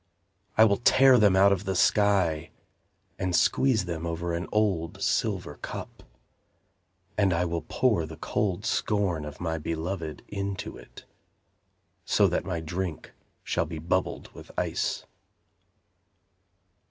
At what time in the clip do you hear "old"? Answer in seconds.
4.51-4.99